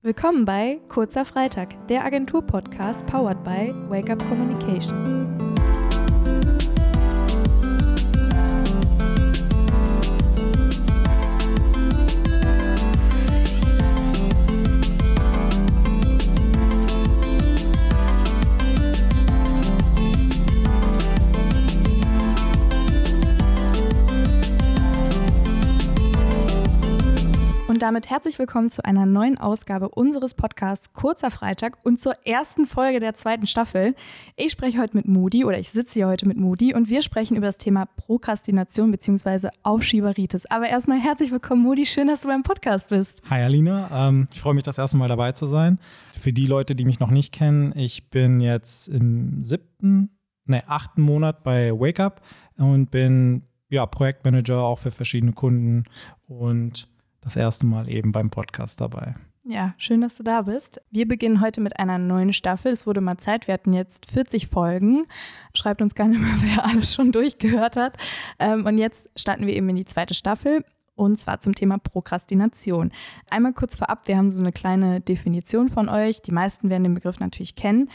[0.00, 5.37] Willkommen bei Kurzer Freitag, der Agentur-Podcast powered by Wake Up Communications.
[27.88, 33.00] Damit herzlich willkommen zu einer neuen Ausgabe unseres Podcasts Kurzer Freitag und zur ersten Folge
[33.00, 33.94] der zweiten Staffel.
[34.36, 37.34] Ich spreche heute mit Moody oder ich sitze hier heute mit Moody und wir sprechen
[37.34, 39.48] über das Thema Prokrastination bzw.
[39.62, 40.44] Aufschieberitis.
[40.44, 41.86] Aber erstmal herzlich willkommen, Moody.
[41.86, 43.22] Schön, dass du beim Podcast bist.
[43.30, 44.08] Hi, Alina.
[44.08, 45.78] Ähm, ich freue mich, das erste Mal dabei zu sein.
[46.20, 50.10] Für die Leute, die mich noch nicht kennen, ich bin jetzt im siebten,
[50.44, 52.20] ne, achten Monat bei Wake Up
[52.58, 55.84] und bin ja, Projektmanager auch für verschiedene Kunden
[56.26, 56.86] und
[57.28, 59.14] das erste Mal eben beim Podcast dabei.
[59.44, 60.80] Ja, schön, dass du da bist.
[60.90, 62.72] Wir beginnen heute mit einer neuen Staffel.
[62.72, 63.46] Es wurde mal Zeit.
[63.46, 65.04] Wir hatten jetzt 40 Folgen.
[65.52, 67.98] Schreibt uns gerne mal, wer alles schon durchgehört hat.
[68.38, 70.64] Ähm, und jetzt starten wir eben in die zweite Staffel.
[70.94, 72.92] Und zwar zum Thema Prokrastination.
[73.30, 76.22] Einmal kurz vorab, wir haben so eine kleine Definition von euch.
[76.22, 77.90] Die meisten werden den Begriff natürlich kennen.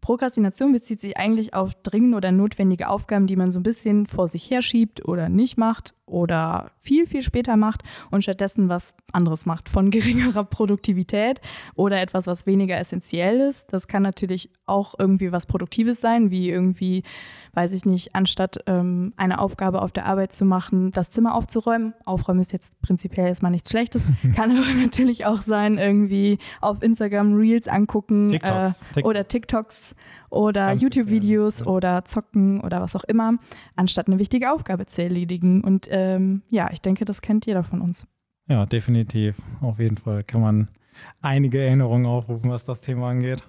[0.00, 4.26] Prokrastination bezieht sich eigentlich auf dringende oder notwendige Aufgaben, die man so ein bisschen vor
[4.26, 9.68] sich herschiebt oder nicht macht oder viel, viel später macht und stattdessen was anderes macht,
[9.68, 11.40] von geringerer Produktivität
[11.74, 13.72] oder etwas, was weniger essentiell ist.
[13.72, 17.02] Das kann natürlich auch irgendwie was Produktives sein, wie irgendwie,
[17.54, 21.94] weiß ich nicht, anstatt ähm, eine Aufgabe auf der Arbeit zu machen, das Zimmer aufzuräumen.
[22.04, 24.04] Aufräumen ist jetzt prinzipiell erstmal nichts Schlechtes.
[24.36, 29.94] kann aber natürlich auch sein, irgendwie auf Instagram Reels angucken TikToks, äh, oder TikToks
[30.32, 33.34] oder YouTube-Videos oder zocken oder was auch immer,
[33.76, 35.62] anstatt eine wichtige Aufgabe zu erledigen.
[35.62, 38.06] Und ähm, ja, ich denke, das kennt jeder von uns.
[38.48, 39.36] Ja, definitiv.
[39.60, 40.68] Auf jeden Fall kann man
[41.20, 43.42] einige Erinnerungen aufrufen, was das Thema angeht.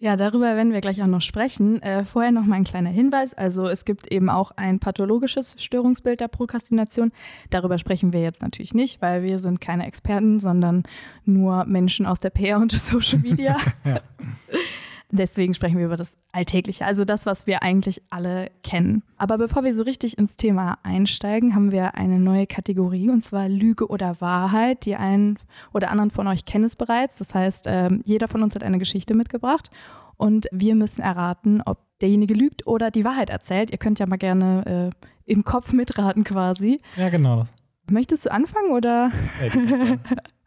[0.00, 1.82] Ja, darüber werden wir gleich auch noch sprechen.
[1.82, 3.34] Äh, vorher noch mal ein kleiner Hinweis.
[3.34, 7.10] Also es gibt eben auch ein pathologisches Störungsbild der Prokrastination.
[7.50, 10.84] Darüber sprechen wir jetzt natürlich nicht, weil wir sind keine Experten, sondern
[11.24, 13.56] nur Menschen aus der PR und Social Media.
[13.84, 14.00] ja.
[15.10, 19.02] Deswegen sprechen wir über das Alltägliche, also das, was wir eigentlich alle kennen.
[19.16, 23.48] Aber bevor wir so richtig ins Thema einsteigen, haben wir eine neue Kategorie und zwar
[23.48, 24.84] Lüge oder Wahrheit.
[24.84, 25.38] Die einen
[25.72, 27.16] oder anderen von euch kennen es bereits.
[27.16, 29.70] Das heißt, ähm, jeder von uns hat eine Geschichte mitgebracht
[30.18, 33.70] und wir müssen erraten, ob derjenige lügt oder die Wahrheit erzählt.
[33.70, 36.80] Ihr könnt ja mal gerne äh, im Kopf mitraten quasi.
[36.96, 37.44] Ja, genau.
[37.90, 39.10] Möchtest du anfangen oder?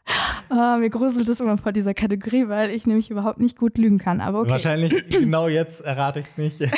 [0.49, 3.97] Oh, mir gruselt es immer vor dieser Kategorie, weil ich nämlich überhaupt nicht gut lügen
[3.97, 4.21] kann.
[4.21, 4.51] Aber okay.
[4.51, 6.59] Wahrscheinlich genau jetzt errate ich es nicht.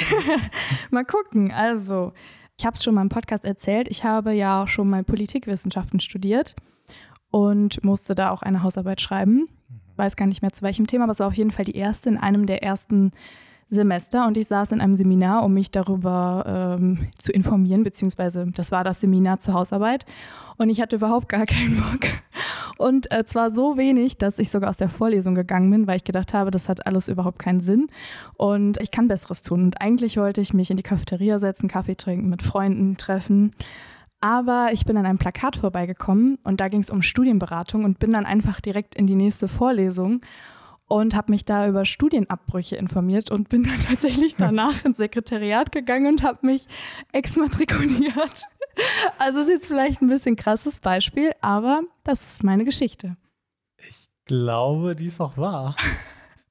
[0.91, 1.51] mal gucken.
[1.51, 2.13] Also,
[2.57, 3.87] ich habe es schon mal im Podcast erzählt.
[3.89, 6.55] Ich habe ja auch schon mal Politikwissenschaften studiert
[7.31, 9.47] und musste da auch eine Hausarbeit schreiben.
[9.69, 9.79] Mhm.
[9.95, 12.09] Weiß gar nicht mehr zu welchem Thema, aber es war auf jeden Fall die erste
[12.09, 13.11] in einem der ersten
[13.73, 18.71] Semester und ich saß in einem Seminar, um mich darüber ähm, zu informieren, beziehungsweise das
[18.71, 20.05] war das Seminar zur Hausarbeit
[20.57, 22.09] und ich hatte überhaupt gar keinen Bock.
[22.77, 26.03] Und äh, zwar so wenig, dass ich sogar aus der Vorlesung gegangen bin, weil ich
[26.03, 27.87] gedacht habe, das hat alles überhaupt keinen Sinn
[28.35, 29.63] und ich kann Besseres tun.
[29.63, 33.51] Und eigentlich wollte ich mich in die Cafeteria setzen, Kaffee trinken, mit Freunden treffen.
[34.21, 38.13] Aber ich bin an einem Plakat vorbeigekommen und da ging es um Studienberatung und bin
[38.13, 40.21] dann einfach direkt in die nächste Vorlesung
[40.93, 46.07] und habe mich da über Studienabbrüche informiert und bin dann tatsächlich danach ins Sekretariat gegangen
[46.07, 46.67] und habe mich
[47.11, 48.43] exmatrikuliert.
[49.17, 53.17] Also ist jetzt vielleicht ein bisschen krasses Beispiel, aber das ist meine Geschichte.
[53.77, 55.75] Ich glaube, die ist auch wahr.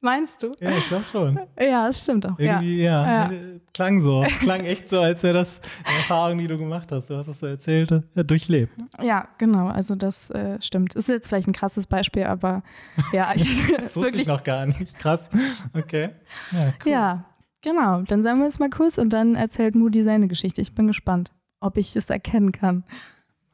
[0.04, 0.50] Meinst du?
[0.58, 1.38] Ja, ich glaube schon.
[1.60, 2.36] Ja, es stimmt auch.
[2.36, 3.06] Irgendwie, ja.
[3.06, 3.32] ja.
[3.32, 3.38] ja.
[3.72, 4.24] Klang so.
[4.40, 7.08] Klang echt so, als wäre das eine Erfahrung, die du gemacht hast.
[7.08, 8.72] Du hast das so erzählt, ja, durchlebt.
[9.00, 9.68] Ja, genau.
[9.68, 10.96] Also, das äh, stimmt.
[10.96, 12.64] Ist jetzt vielleicht ein krasses Beispiel, aber
[13.12, 13.32] ja.
[13.36, 13.44] Ich
[13.76, 14.98] das wusste wirklich ich noch gar nicht.
[14.98, 15.28] Krass.
[15.72, 16.10] Okay.
[16.50, 16.90] Ja, cool.
[16.90, 17.24] ja,
[17.60, 18.02] genau.
[18.02, 20.60] Dann sagen wir es mal kurz und dann erzählt Moody seine Geschichte.
[20.60, 21.30] Ich bin gespannt,
[21.60, 22.82] ob ich es erkennen kann.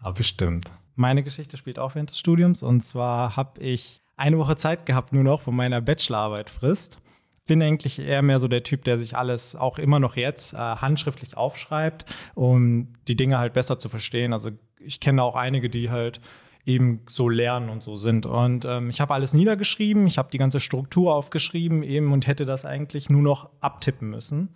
[0.03, 0.65] Ja, bestimmt.
[0.95, 5.13] Meine Geschichte spielt auch während des Studiums und zwar habe ich eine Woche Zeit gehabt,
[5.13, 6.99] nur noch von meiner Bachelorarbeit frisst.
[7.47, 10.57] Bin eigentlich eher mehr so der Typ, der sich alles auch immer noch jetzt äh,
[10.57, 12.05] handschriftlich aufschreibt,
[12.35, 14.35] um die Dinge halt besser zu verstehen.
[14.35, 14.51] Also
[14.81, 16.21] ich kenne auch einige, die halt
[16.69, 18.27] eben so lernen und so sind.
[18.27, 22.45] Und ähm, ich habe alles niedergeschrieben, ich habe die ganze Struktur aufgeschrieben eben und hätte
[22.45, 24.51] das eigentlich nur noch abtippen müssen.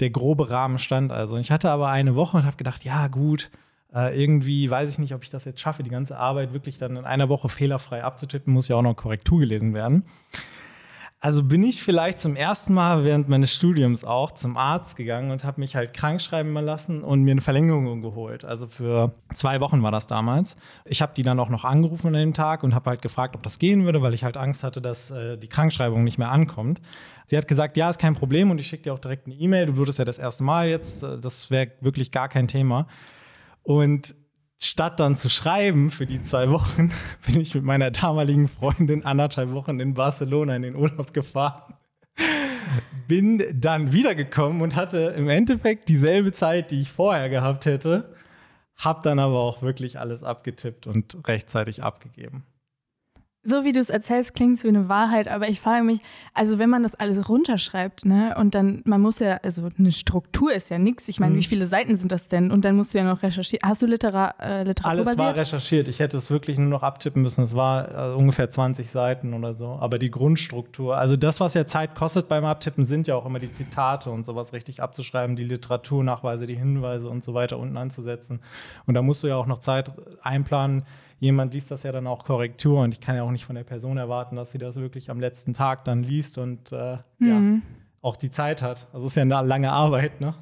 [0.00, 1.38] Der grobe Rahmen stand also.
[1.38, 3.50] Ich hatte aber eine Woche und habe gedacht, ja gut,
[3.94, 6.96] äh, irgendwie weiß ich nicht, ob ich das jetzt schaffe, die ganze Arbeit wirklich dann
[6.96, 10.04] in einer Woche fehlerfrei abzutippen, muss ja auch noch Korrektur gelesen werden.
[11.24, 15.42] Also bin ich vielleicht zum ersten Mal während meines Studiums auch zum Arzt gegangen und
[15.42, 18.44] habe mich halt krank schreiben lassen und mir eine Verlängerung geholt.
[18.44, 20.54] Also für zwei Wochen war das damals.
[20.84, 23.42] Ich habe die dann auch noch angerufen an dem Tag und habe halt gefragt, ob
[23.42, 26.82] das gehen würde, weil ich halt Angst hatte, dass äh, die Krankschreibung nicht mehr ankommt.
[27.24, 29.64] Sie hat gesagt, ja, ist kein Problem und ich schicke dir auch direkt eine E-Mail.
[29.64, 31.04] Du blutest ja das erste Mal jetzt.
[31.04, 32.86] Äh, das wäre wirklich gar kein Thema.
[33.64, 34.14] Und
[34.60, 36.92] statt dann zu schreiben für die zwei Wochen,
[37.26, 41.74] bin ich mit meiner damaligen Freundin anderthalb Wochen in Barcelona in den Urlaub gefahren.
[43.08, 48.14] Bin dann wiedergekommen und hatte im Endeffekt dieselbe Zeit, die ich vorher gehabt hätte,
[48.76, 52.44] hab dann aber auch wirklich alles abgetippt und rechtzeitig abgegeben
[53.44, 56.00] so wie du es erzählst, klingt es wie eine Wahrheit, aber ich frage mich,
[56.32, 60.52] also wenn man das alles runterschreibt, ne, und dann, man muss ja, also eine Struktur
[60.52, 61.08] ist ja nichts.
[61.08, 61.38] Ich meine, mhm.
[61.38, 62.50] wie viele Seiten sind das denn?
[62.50, 63.68] Und dann musst du ja noch recherchieren.
[63.68, 65.18] Hast du Litera äh, Literatur Alles basiert?
[65.18, 65.88] war recherchiert.
[65.88, 67.44] Ich hätte es wirklich nur noch abtippen müssen.
[67.44, 69.78] Es war äh, ungefähr 20 Seiten oder so.
[69.80, 73.40] Aber die Grundstruktur, also das, was ja Zeit kostet beim Abtippen, sind ja auch immer
[73.40, 78.40] die Zitate und sowas richtig abzuschreiben, die Literaturnachweise, die Hinweise und so weiter unten anzusetzen.
[78.86, 79.92] Und da musst du ja auch noch Zeit
[80.22, 80.84] einplanen
[81.18, 83.64] jemand liest das ja dann auch Korrektur und ich kann ja auch nicht von der
[83.64, 87.62] Person erwarten, dass sie das wirklich am letzten Tag dann liest und äh, mhm.
[87.62, 88.88] ja, auch die Zeit hat.
[88.92, 90.34] Also ist ja eine lange Arbeit, ne?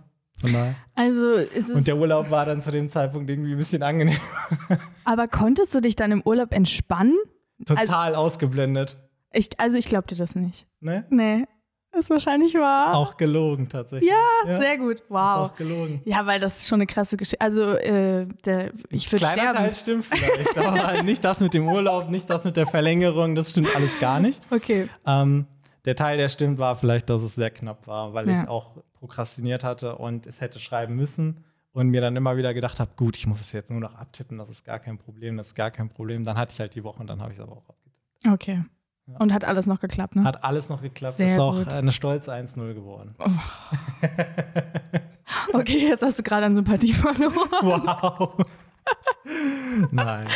[0.94, 1.36] Also
[1.74, 4.18] und der Urlaub war dann zu dem Zeitpunkt irgendwie ein bisschen angenehm.
[5.04, 7.16] Aber konntest du dich dann im Urlaub entspannen?
[7.64, 8.98] Total also, ausgeblendet.
[9.32, 10.66] Ich, also ich glaube dir das nicht.
[10.80, 11.06] Ne?
[11.10, 11.46] Nee.
[11.94, 12.94] Ist wahrscheinlich wahr.
[12.96, 14.10] Auch gelogen tatsächlich.
[14.10, 15.02] Ja, ja, sehr gut.
[15.08, 15.18] Wow.
[15.18, 16.00] Ist auch gelogen.
[16.06, 17.40] Ja, weil das ist schon eine krasse Geschichte.
[17.40, 19.58] Also, äh, der, ich würde sterben.
[19.58, 23.50] Teil stimmt vielleicht, aber nicht das mit dem Urlaub, nicht das mit der Verlängerung, das
[23.50, 24.40] stimmt alles gar nicht.
[24.50, 24.88] Okay.
[25.06, 25.46] Ähm,
[25.84, 28.42] der Teil, der stimmt, war vielleicht, dass es sehr knapp war, weil ja.
[28.42, 32.80] ich auch prokrastiniert hatte und es hätte schreiben müssen und mir dann immer wieder gedacht
[32.80, 35.48] habe, gut, ich muss es jetzt nur noch abtippen, das ist gar kein Problem, das
[35.48, 36.24] ist gar kein Problem.
[36.24, 38.32] Dann hatte ich halt die Woche und dann habe ich es aber auch abgetippt.
[38.32, 38.62] Okay.
[39.18, 40.24] Und hat alles noch geklappt, ne?
[40.24, 41.16] Hat alles noch geklappt.
[41.16, 41.68] Sehr ist auch gut.
[41.68, 43.14] eine stolze 1-0 geworden.
[43.18, 43.28] Oh.
[45.58, 47.34] okay, jetzt hast du gerade an Sympathie verloren.
[47.62, 48.44] Wow.
[49.90, 50.26] Nein.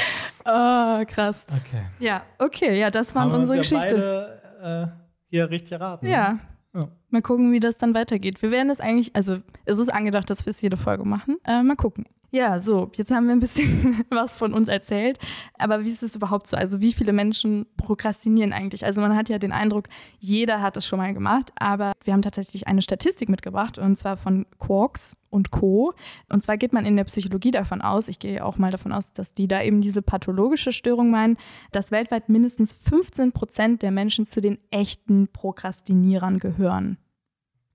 [0.44, 1.44] Oh, krass.
[1.48, 1.86] Okay.
[1.98, 4.38] Ja, okay, ja, das waren Haben unsere uns ja Geschichte.
[4.62, 6.06] Beide, äh, hier richtig erraten.
[6.06, 6.32] Ja.
[6.32, 6.40] Ne?
[6.74, 6.80] ja.
[7.10, 8.42] Mal gucken, wie das dann weitergeht.
[8.42, 11.38] Wir werden es eigentlich, also es ist angedacht, dass wir es jede Folge machen.
[11.44, 12.04] Äh, mal gucken.
[12.30, 15.18] Ja, so, jetzt haben wir ein bisschen was von uns erzählt.
[15.58, 16.56] Aber wie ist es überhaupt so?
[16.56, 18.84] Also, wie viele Menschen prokrastinieren eigentlich?
[18.84, 19.88] Also, man hat ja den Eindruck,
[20.18, 21.52] jeder hat es schon mal gemacht.
[21.58, 25.94] Aber wir haben tatsächlich eine Statistik mitgebracht, und zwar von Quarks und Co.
[26.28, 29.12] Und zwar geht man in der Psychologie davon aus, ich gehe auch mal davon aus,
[29.12, 31.36] dass die da eben diese pathologische Störung meinen,
[31.72, 36.98] dass weltweit mindestens 15 Prozent der Menschen zu den echten Prokrastinierern gehören.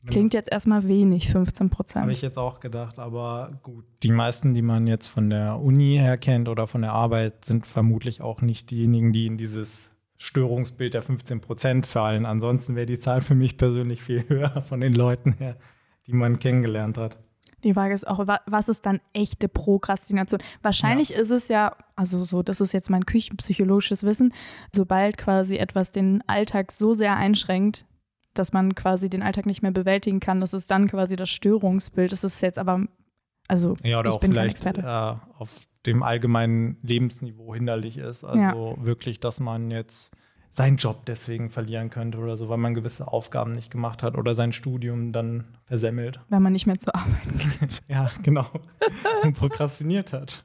[0.07, 2.01] Klingt jetzt erstmal wenig, 15 Prozent.
[2.01, 3.85] Habe ich jetzt auch gedacht, aber gut.
[4.01, 7.67] Die meisten, die man jetzt von der Uni her kennt oder von der Arbeit, sind
[7.67, 12.25] vermutlich auch nicht diejenigen, die in dieses Störungsbild der 15 Prozent fallen.
[12.25, 15.57] Ansonsten wäre die Zahl für mich persönlich viel höher von den Leuten her,
[16.07, 17.17] die man kennengelernt hat.
[17.63, 20.41] Die Frage ist auch, was ist dann echte Prokrastination?
[20.63, 21.19] Wahrscheinlich ja.
[21.19, 24.33] ist es ja, also so, das ist jetzt mein küchenpsychologisches Wissen,
[24.75, 27.85] sobald quasi etwas den Alltag so sehr einschränkt,
[28.33, 30.41] dass man quasi den Alltag nicht mehr bewältigen kann.
[30.41, 32.11] Das ist dann quasi das Störungsbild.
[32.11, 32.85] Das ist jetzt aber,
[33.47, 34.81] also ja, oder ich auch bin vielleicht äh,
[35.37, 38.23] auf dem allgemeinen Lebensniveau hinderlich ist.
[38.23, 38.85] Also ja.
[38.85, 40.15] wirklich, dass man jetzt
[40.51, 44.35] seinen Job deswegen verlieren könnte oder so, weil man gewisse Aufgaben nicht gemacht hat oder
[44.35, 46.19] sein Studium dann versemmelt.
[46.27, 47.23] Weil man nicht mehr zur Arbeit
[47.59, 47.79] geht.
[47.87, 48.45] ja, genau.
[49.23, 50.43] Und prokrastiniert hat.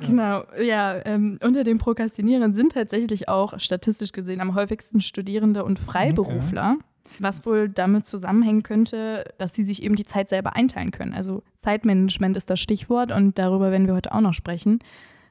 [0.00, 1.06] Genau, ja.
[1.06, 6.76] Ähm, unter den Prokrastinierern sind tatsächlich auch statistisch gesehen am häufigsten Studierende und Freiberufler.
[6.78, 6.84] Okay.
[7.18, 11.12] Was wohl damit zusammenhängen könnte, dass sie sich eben die Zeit selber einteilen können.
[11.12, 14.78] Also Zeitmanagement ist das Stichwort und darüber werden wir heute auch noch sprechen.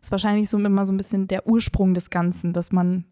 [0.02, 3.06] Ist wahrscheinlich so immer so ein bisschen der Ursprung des Ganzen, dass man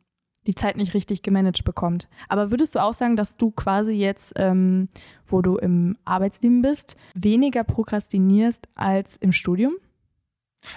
[0.47, 2.07] die Zeit nicht richtig gemanagt bekommt.
[2.27, 4.89] Aber würdest du auch sagen, dass du quasi jetzt, ähm,
[5.25, 9.73] wo du im Arbeitsleben bist, weniger prokrastinierst als im Studium?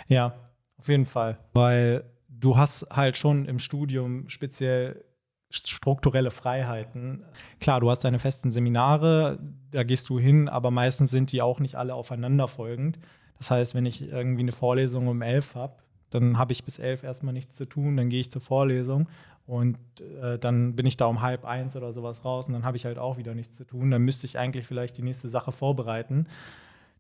[0.09, 0.35] Ja,
[0.79, 1.39] auf jeden Fall.
[1.53, 5.05] Weil du hast halt schon im Studium speziell
[5.53, 7.23] strukturelle Freiheiten.
[7.61, 9.39] Klar, du hast deine festen Seminare,
[9.71, 12.99] da gehst du hin, aber meistens sind die auch nicht alle aufeinanderfolgend.
[13.39, 15.75] Das heißt, wenn ich irgendwie eine Vorlesung um elf habe,
[16.11, 19.09] dann habe ich bis elf erstmal nichts zu tun, dann gehe ich zur Vorlesung
[19.47, 19.79] und
[20.23, 22.85] äh, dann bin ich da um halb eins oder sowas raus und dann habe ich
[22.85, 23.91] halt auch wieder nichts zu tun.
[23.91, 26.27] Dann müsste ich eigentlich vielleicht die nächste Sache vorbereiten,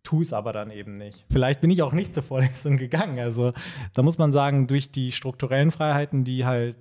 [0.03, 1.25] tue es aber dann eben nicht.
[1.31, 3.19] Vielleicht bin ich auch nicht zur Vorlesung gegangen.
[3.19, 3.53] Also
[3.95, 6.77] da muss man sagen, durch die strukturellen Freiheiten, die halt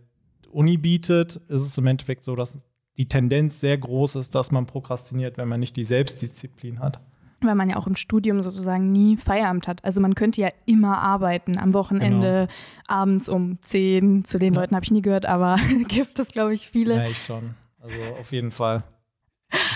[0.51, 2.58] Uni bietet, ist es im Endeffekt so, dass
[2.98, 7.00] die Tendenz sehr groß ist, dass man prokrastiniert, wenn man nicht die Selbstdisziplin hat.
[7.41, 9.84] Weil man ja auch im Studium sozusagen nie Feierabend hat.
[9.84, 13.01] Also man könnte ja immer arbeiten, am Wochenende, genau.
[13.01, 14.25] abends um 10.
[14.25, 14.60] Zu den ja.
[14.60, 15.55] Leuten habe ich nie gehört, aber
[15.88, 16.96] gibt es, glaube ich, viele.
[16.96, 17.55] Ja, ich schon.
[17.79, 18.84] Also auf jeden Fall.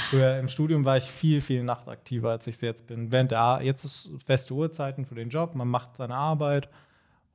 [0.10, 3.12] Früher im Studium war ich viel, viel nachtaktiver, als ich es jetzt bin.
[3.12, 6.70] Während der, jetzt ist feste Uhrzeiten für den Job, man macht seine Arbeit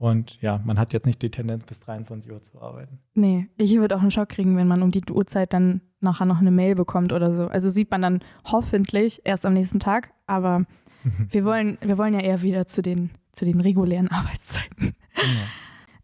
[0.01, 3.01] und ja, man hat jetzt nicht die Tendenz, bis 23 Uhr zu arbeiten.
[3.13, 6.39] Nee, ich würde auch einen Schock kriegen, wenn man um die Uhrzeit dann nachher noch
[6.39, 7.49] eine Mail bekommt oder so.
[7.49, 10.65] Also sieht man dann hoffentlich erst am nächsten Tag, aber
[11.31, 14.97] wir wollen, wir wollen ja eher wieder zu den, zu den regulären Arbeitszeiten.
[15.15, 15.45] Genau.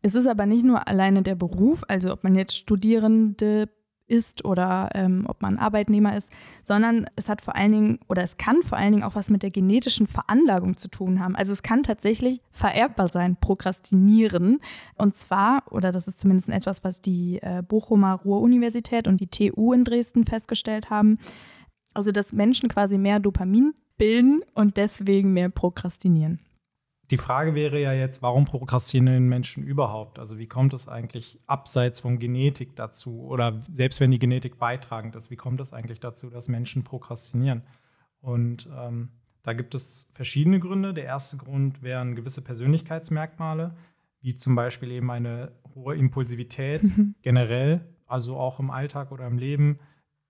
[0.02, 3.70] Es ist aber nicht nur alleine der Beruf, also ob man jetzt Studierende
[4.08, 6.32] ist oder ähm, ob man Arbeitnehmer ist,
[6.62, 9.42] sondern es hat vor allen Dingen oder es kann vor allen Dingen auch was mit
[9.42, 11.36] der genetischen Veranlagung zu tun haben.
[11.36, 14.60] Also es kann tatsächlich vererbbar sein, Prokrastinieren.
[14.96, 19.72] Und zwar, oder das ist zumindest etwas, was die äh, Bochumer Ruhr-Universität und die TU
[19.72, 21.18] in Dresden festgestellt haben,
[21.94, 26.40] also dass Menschen quasi mehr Dopamin bilden und deswegen mehr prokrastinieren.
[27.10, 30.18] Die Frage wäre ja jetzt, warum prokrastinieren Menschen überhaupt?
[30.18, 33.22] Also wie kommt es eigentlich abseits von Genetik dazu?
[33.26, 37.62] Oder selbst wenn die Genetik beitragend ist, wie kommt es eigentlich dazu, dass Menschen prokrastinieren?
[38.20, 39.10] Und ähm,
[39.44, 40.92] da gibt es verschiedene Gründe.
[40.92, 43.76] Der erste Grund wären gewisse Persönlichkeitsmerkmale,
[44.20, 47.14] wie zum Beispiel eben eine hohe Impulsivität mhm.
[47.22, 49.78] generell, also auch im Alltag oder im Leben.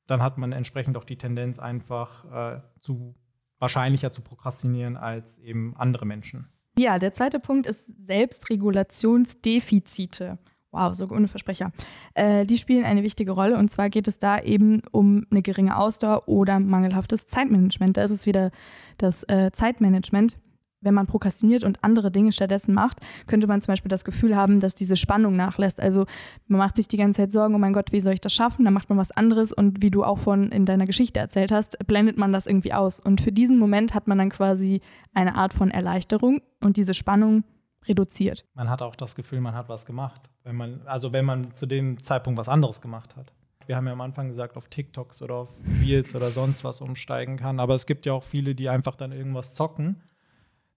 [0.07, 3.15] Dann hat man entsprechend auch die Tendenz, einfach äh, zu
[3.59, 6.51] wahrscheinlicher zu prokrastinieren als eben andere Menschen.
[6.79, 10.37] Ja, der zweite Punkt ist Selbstregulationsdefizite.
[10.73, 11.73] Wow, so ohne Versprecher.
[12.13, 15.79] Äh, die spielen eine wichtige Rolle und zwar geht es da eben um eine geringe
[15.79, 17.97] Ausdauer oder mangelhaftes Zeitmanagement.
[17.97, 18.51] Da ist es wieder
[18.99, 20.37] das äh, Zeitmanagement
[20.87, 24.61] wenn man prokrastiniert und andere Dinge stattdessen macht, könnte man zum Beispiel das Gefühl haben,
[24.61, 25.81] dass diese Spannung nachlässt.
[25.81, 26.07] Also
[26.47, 28.65] man macht sich die ganze Zeit Sorgen, oh mein Gott, wie soll ich das schaffen?
[28.65, 31.77] Dann macht man was anderes und wie du auch von in deiner Geschichte erzählt hast,
[31.87, 33.01] blendet man das irgendwie aus.
[33.01, 34.81] Und für diesen Moment hat man dann quasi
[35.13, 37.45] eine Art von Erleichterung und diese Spannung
[37.87, 38.45] reduziert.
[38.55, 40.23] Man hat auch das Gefühl, man hat was gemacht.
[40.45, 43.33] Wenn man, also wenn man zu dem Zeitpunkt was anderes gemacht hat.
[43.67, 45.51] Wir haben ja am Anfang gesagt, auf TikToks oder auf
[45.83, 47.59] Reels oder sonst was umsteigen kann.
[47.59, 50.03] Aber es gibt ja auch viele, die einfach dann irgendwas zocken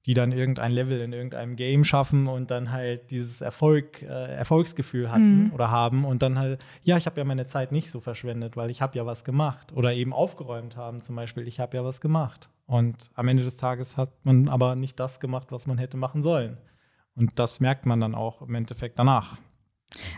[0.06, 5.12] die dann irgendein Level in irgendeinem Game schaffen und dann halt dieses Erfolg, äh, Erfolgsgefühl
[5.12, 5.54] hatten mhm.
[5.54, 8.72] oder haben und dann halt, ja, ich habe ja meine Zeit nicht so verschwendet, weil
[8.72, 12.02] ich habe ja was gemacht oder eben aufgeräumt haben zum Beispiel, ich habe ja was
[12.02, 12.50] gemacht.
[12.66, 16.24] Und am Ende des Tages hat man aber nicht das gemacht, was man hätte machen
[16.24, 16.58] sollen.
[17.16, 19.38] Und das merkt man dann auch im Endeffekt danach.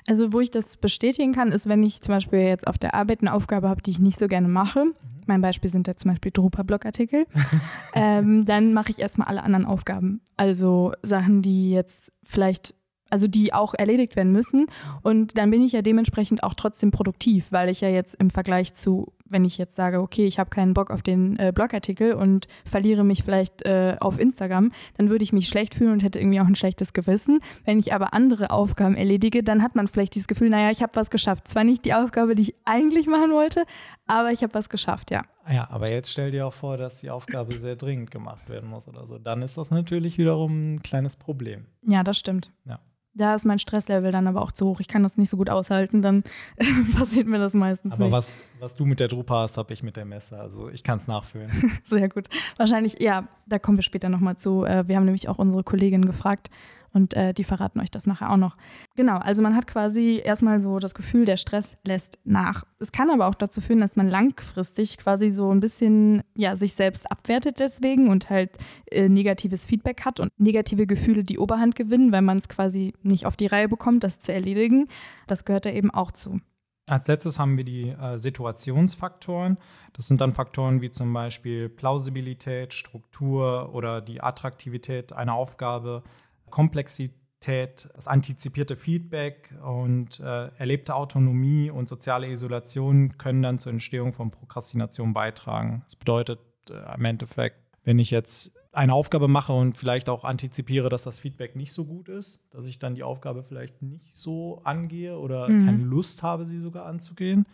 [0.08, 3.22] Also, wo ich das bestätigen kann, ist, wenn ich zum Beispiel jetzt auf der Arbeit
[3.22, 6.12] eine Aufgabe habe, die ich nicht so gerne mache, mhm mein Beispiel sind da zum
[6.12, 7.25] Beispiel Drupa-Blogartikel,
[7.94, 10.22] ähm, dann mache ich erstmal alle anderen Aufgaben.
[10.38, 12.75] Also Sachen, die jetzt vielleicht
[13.12, 14.68] also die auch erledigt werden müssen.
[15.03, 18.74] Und dann bin ich ja dementsprechend auch trotzdem produktiv, weil ich ja jetzt im Vergleich
[18.74, 22.48] zu, wenn ich jetzt sage, okay, ich habe keinen Bock auf den äh, Blogartikel und
[22.65, 26.39] verliere mich vielleicht äh, auf Instagram, dann würde ich mich schlecht fühlen und hätte irgendwie
[26.39, 27.41] auch ein schlechtes Gewissen.
[27.65, 30.96] Wenn ich aber andere Aufgaben erledige, dann hat man vielleicht dieses Gefühl, naja, ich habe
[30.96, 31.48] was geschafft.
[31.48, 33.63] Zwar nicht die Aufgabe, die ich eigentlich machen wollte,
[34.08, 35.24] aber ich habe was geschafft, ja.
[35.51, 38.88] Ja, aber jetzt stell dir auch vor, dass die Aufgabe sehr dringend gemacht werden muss
[38.88, 39.18] oder so.
[39.18, 41.65] Dann ist das natürlich wiederum ein kleines Problem.
[41.82, 42.51] Ja, das stimmt.
[42.65, 42.80] Ja
[43.13, 44.80] da ist mein Stresslevel dann aber auch zu hoch.
[44.80, 46.24] Ich kann das nicht so gut aushalten, dann
[46.98, 48.13] passiert mir das meistens aber nicht.
[48.13, 50.39] Aber was, was du mit der Drupa hast, habe ich mit der Messe.
[50.39, 51.51] Also ich kann es nachfühlen.
[51.84, 52.27] Sehr gut.
[52.58, 54.63] Wahrscheinlich, ja, da kommen wir später nochmal zu.
[54.63, 56.50] Äh, wir haben nämlich auch unsere Kollegin gefragt,
[56.93, 58.57] und äh, die verraten euch das nachher auch noch.
[58.95, 62.65] Genau, also man hat quasi erstmal so das Gefühl, der Stress lässt nach.
[62.79, 66.74] Es kann aber auch dazu führen, dass man langfristig quasi so ein bisschen ja, sich
[66.74, 68.57] selbst abwertet deswegen und halt
[68.91, 73.25] äh, negatives Feedback hat und negative Gefühle die Oberhand gewinnen, weil man es quasi nicht
[73.25, 74.88] auf die Reihe bekommt, das zu erledigen.
[75.27, 76.39] Das gehört da eben auch zu.
[76.88, 79.57] Als letztes haben wir die äh, Situationsfaktoren.
[79.93, 86.03] Das sind dann Faktoren wie zum Beispiel Plausibilität, Struktur oder die Attraktivität einer Aufgabe,
[86.51, 94.13] Komplexität, das antizipierte Feedback und äh, erlebte Autonomie und soziale Isolation können dann zur Entstehung
[94.13, 95.81] von Prokrastination beitragen.
[95.86, 96.39] Das bedeutet
[96.70, 101.20] äh, im Endeffekt, wenn ich jetzt eine Aufgabe mache und vielleicht auch antizipiere, dass das
[101.20, 105.50] Feedback nicht so gut ist, dass ich dann die Aufgabe vielleicht nicht so angehe oder
[105.50, 105.65] mhm.
[105.65, 107.46] keine Lust habe, sie sogar anzugehen.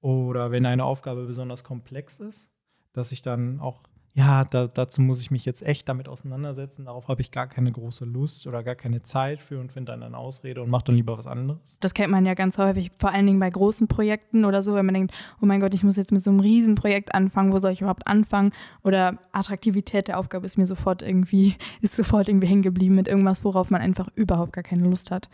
[0.00, 2.50] Oder wenn eine Aufgabe besonders komplex ist,
[2.92, 3.82] dass ich dann auch
[4.14, 6.84] ja, da, dazu muss ich mich jetzt echt damit auseinandersetzen.
[6.84, 10.02] Darauf habe ich gar keine große Lust oder gar keine Zeit für und finde dann
[10.02, 11.78] eine Ausrede und mache dann lieber was anderes.
[11.80, 14.84] Das kennt man ja ganz häufig, vor allen Dingen bei großen Projekten oder so, wenn
[14.84, 17.72] man denkt, oh mein Gott, ich muss jetzt mit so einem Riesenprojekt anfangen, wo soll
[17.72, 18.52] ich überhaupt anfangen?
[18.82, 23.44] Oder Attraktivität der Aufgabe ist mir sofort irgendwie, ist sofort irgendwie hängen geblieben mit irgendwas,
[23.44, 25.30] worauf man einfach überhaupt gar keine Lust hat.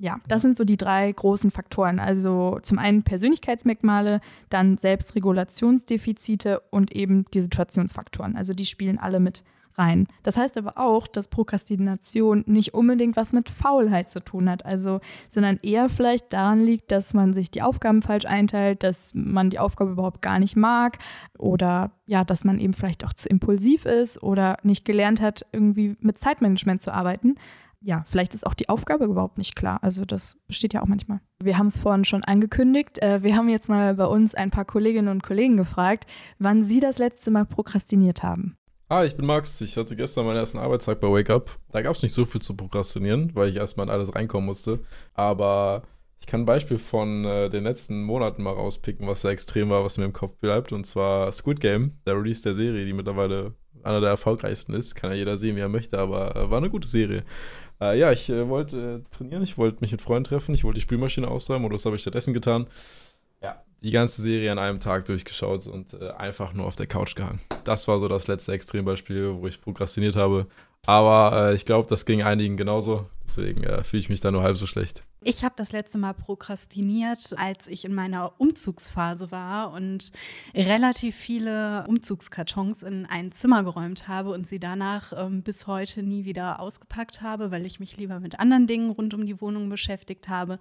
[0.00, 1.98] Ja, das sind so die drei großen Faktoren.
[1.98, 8.36] Also zum einen Persönlichkeitsmerkmale, dann Selbstregulationsdefizite und eben die Situationsfaktoren.
[8.36, 9.42] Also die spielen alle mit
[9.78, 10.06] rein.
[10.22, 15.00] Das heißt aber auch, dass Prokrastination nicht unbedingt was mit Faulheit zu tun hat, also,
[15.28, 19.58] sondern eher vielleicht daran liegt, dass man sich die Aufgaben falsch einteilt, dass man die
[19.58, 20.98] Aufgabe überhaupt gar nicht mag
[21.38, 25.96] oder ja, dass man eben vielleicht auch zu impulsiv ist oder nicht gelernt hat, irgendwie
[26.00, 27.36] mit Zeitmanagement zu arbeiten
[27.80, 29.78] ja, vielleicht ist auch die Aufgabe überhaupt nicht klar.
[29.82, 31.20] Also das besteht ja auch manchmal.
[31.42, 33.00] Wir haben es vorhin schon angekündigt.
[33.02, 36.06] Äh, wir haben jetzt mal bei uns ein paar Kolleginnen und Kollegen gefragt,
[36.38, 38.56] wann sie das letzte Mal prokrastiniert haben.
[38.88, 39.60] Ah, ich bin Max.
[39.60, 41.58] Ich hatte gestern meinen ersten Arbeitstag bei Wake Up.
[41.72, 44.80] Da gab es nicht so viel zu prokrastinieren, weil ich erstmal in alles reinkommen musste.
[45.14, 45.82] Aber
[46.20, 49.84] ich kann ein Beispiel von äh, den letzten Monaten mal rauspicken, was sehr extrem war,
[49.84, 50.72] was mir im Kopf bleibt.
[50.72, 54.94] Und zwar Squid Game, der Release der Serie, die mittlerweile einer der erfolgreichsten ist.
[54.94, 57.24] Kann ja jeder sehen, wie er möchte, aber äh, war eine gute Serie.
[57.80, 60.76] Äh, ja, ich äh, wollte äh, trainieren, ich wollte mich mit Freunden treffen, ich wollte
[60.76, 62.66] die Spülmaschine ausräumen oder das habe ich stattdessen getan.
[63.42, 67.14] Ja, die ganze Serie an einem Tag durchgeschaut und äh, einfach nur auf der Couch
[67.14, 67.40] gehangen.
[67.64, 70.46] Das war so das letzte Extrembeispiel, wo ich prokrastiniert habe.
[70.86, 73.06] Aber äh, ich glaube, das ging einigen genauso.
[73.28, 75.04] Deswegen äh, fühle ich mich da nur halb so schlecht.
[75.24, 80.12] Ich habe das letzte Mal prokrastiniert, als ich in meiner Umzugsphase war und
[80.54, 86.24] relativ viele Umzugskartons in ein Zimmer geräumt habe und sie danach ähm, bis heute nie
[86.24, 90.28] wieder ausgepackt habe, weil ich mich lieber mit anderen Dingen rund um die Wohnung beschäftigt
[90.28, 90.60] habe.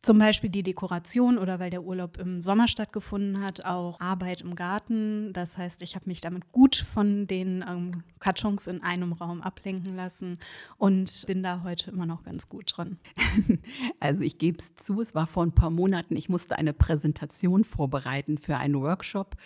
[0.00, 4.54] Zum Beispiel die Dekoration oder weil der Urlaub im Sommer stattgefunden hat, auch Arbeit im
[4.54, 5.34] Garten.
[5.34, 9.94] Das heißt, ich habe mich damit gut von den ähm, Kartons in einem Raum ablenken
[9.94, 10.38] lassen
[10.78, 12.98] und bin da heute immer noch ganz gut dran.
[14.00, 17.64] Also ich gebe es zu, es war vor ein paar Monaten, ich musste eine Präsentation
[17.64, 19.36] vorbereiten für einen Workshop.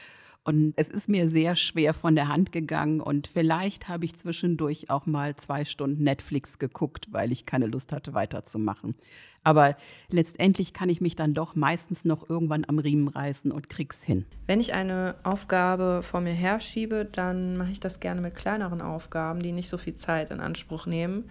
[0.45, 4.91] Und es ist mir sehr schwer von der Hand gegangen und vielleicht habe ich zwischendurch
[4.91, 8.97] auch mal zwei Stunden Netflix geguckt, weil ich keine Lust hatte, weiterzumachen.
[9.45, 9.77] Aber
[10.09, 14.27] letztendlich kann ich mich dann doch meistens noch irgendwann am Riemen reißen und krieg's hin.
[14.47, 19.41] Wenn ich eine Aufgabe vor mir herschiebe, dann mache ich das gerne mit kleineren Aufgaben,
[19.41, 21.31] die nicht so viel Zeit in Anspruch nehmen.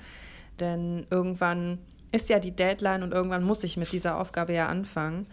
[0.61, 1.79] Denn irgendwann
[2.11, 5.27] ist ja die Deadline und irgendwann muss ich mit dieser Aufgabe ja anfangen.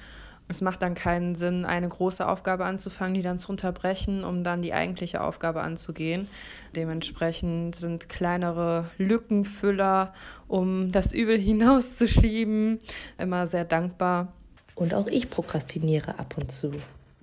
[0.51, 4.63] Es macht dann keinen Sinn, eine große Aufgabe anzufangen, die dann zu unterbrechen, um dann
[4.63, 6.27] die eigentliche Aufgabe anzugehen.
[6.75, 10.15] Dementsprechend sind kleinere Lückenfüller,
[10.47, 12.79] um das Übel hinauszuschieben,
[13.19, 14.33] immer sehr dankbar.
[14.75, 16.73] Und auch ich prokrastiniere ab und zu.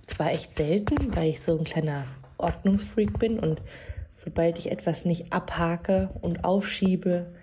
[0.06, 2.06] Zwar echt selten, weil ich so ein kleiner
[2.38, 3.60] Ordnungsfreak bin und
[4.12, 7.34] sobald ich etwas nicht abhake und aufschiebe,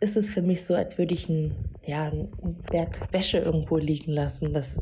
[0.00, 4.12] ist es für mich so, als würde ich ein, ja, ein Berg Wäsche irgendwo liegen
[4.12, 4.52] lassen.
[4.52, 4.80] Das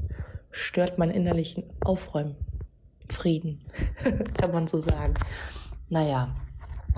[0.50, 3.61] stört meinen innerlichen Aufräumfrieden,
[4.38, 5.14] kann man so sagen.
[5.88, 6.35] Naja,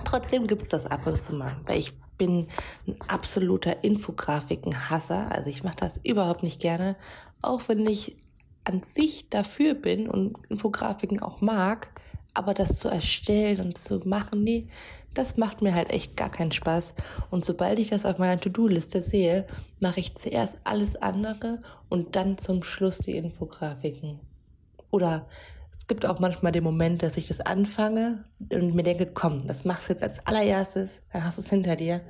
[0.04, 2.48] trotzdem gibt es das ab und zu mal, weil ich bin
[2.86, 5.30] ein absoluter Infografiken-Hasser.
[5.30, 6.96] Also ich mache das überhaupt nicht gerne,
[7.42, 8.16] auch wenn ich
[8.64, 11.88] an sich dafür bin und Infografiken auch mag,
[12.34, 14.68] aber das zu erstellen und zu machen, nee,
[15.18, 16.94] das macht mir halt echt gar keinen Spaß.
[17.30, 19.48] Und sobald ich das auf meiner To-Do-Liste sehe,
[19.80, 24.20] mache ich zuerst alles andere und dann zum Schluss die Infografiken.
[24.92, 25.26] Oder
[25.76, 29.64] es gibt auch manchmal den Moment, dass ich das anfange und mir denke, komm, das
[29.64, 32.00] machst du jetzt als allererstes, dann hast du es hinter dir.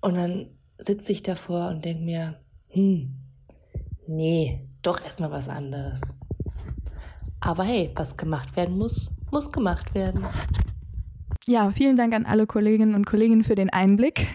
[0.00, 2.38] Und dann sitze ich davor und denke mir,
[2.68, 3.16] hm,
[4.06, 6.00] nee, doch erstmal was anderes.
[7.40, 10.24] Aber hey, was gemacht werden muss, muss gemacht werden.
[11.46, 14.26] Ja, vielen Dank an alle Kolleginnen und Kollegen für den Einblick.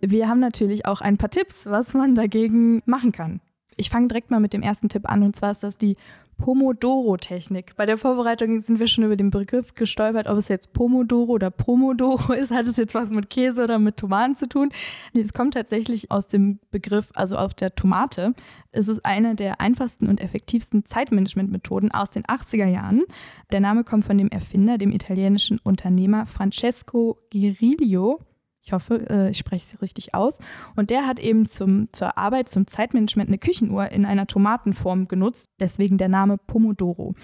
[0.00, 3.40] Wir haben natürlich auch ein paar Tipps, was man dagegen machen kann.
[3.80, 5.96] Ich fange direkt mal mit dem ersten Tipp an und zwar ist das die
[6.36, 7.76] Pomodoro-Technik.
[7.76, 11.50] Bei der Vorbereitung sind wir schon über den Begriff gestolpert, ob es jetzt Pomodoro oder
[11.50, 12.50] Promodoro ist.
[12.50, 14.70] Hat es jetzt was mit Käse oder mit Tomaten zu tun?
[15.14, 18.34] Es kommt tatsächlich aus dem Begriff, also auf der Tomate.
[18.70, 23.04] Es ist eine der einfachsten und effektivsten Zeitmanagement-Methoden aus den 80er Jahren.
[23.50, 28.20] Der Name kommt von dem Erfinder, dem italienischen Unternehmer Francesco Girilio.
[28.62, 30.38] Ich hoffe, äh, ich spreche sie richtig aus.
[30.76, 35.52] Und der hat eben zum, zur Arbeit, zum Zeitmanagement eine Küchenuhr in einer Tomatenform genutzt,
[35.58, 37.14] deswegen der Name Pomodoro.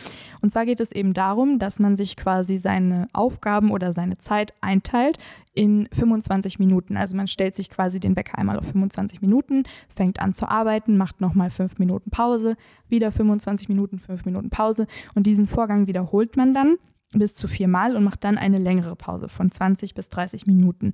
[0.41, 4.55] Und zwar geht es eben darum, dass man sich quasi seine Aufgaben oder seine Zeit
[4.63, 5.19] einteilt
[5.53, 6.97] in 25 Minuten.
[6.97, 10.97] Also man stellt sich quasi den Wecker einmal auf 25 Minuten, fängt an zu arbeiten,
[10.97, 12.57] macht nochmal 5 Minuten Pause,
[12.89, 16.77] wieder 25 Minuten, 5 Minuten Pause und diesen Vorgang wiederholt man dann
[17.19, 20.93] bis zu viermal und macht dann eine längere Pause von 20 bis 30 Minuten.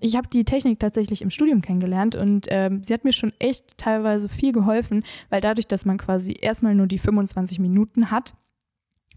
[0.00, 3.78] Ich habe die Technik tatsächlich im Studium kennengelernt und ähm, sie hat mir schon echt
[3.78, 8.34] teilweise viel geholfen, weil dadurch, dass man quasi erstmal nur die 25 Minuten hat,